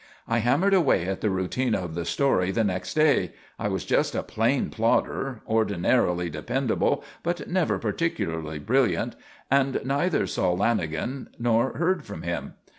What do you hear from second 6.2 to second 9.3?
dependable, but never particularly brilliant